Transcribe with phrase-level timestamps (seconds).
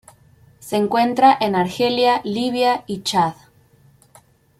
[0.57, 3.35] Se encuentra en Argelia Libia y Chad.